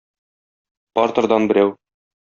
[1.01, 1.75] Партердан берәү.